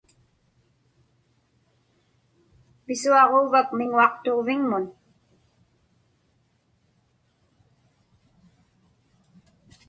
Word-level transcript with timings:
Pisuaġuuvak 2.85 3.69
miŋuaqtuġviŋmun? 3.77 4.85